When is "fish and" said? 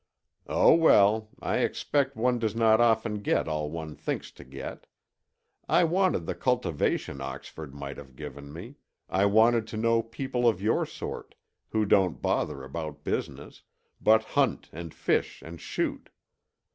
14.91-15.61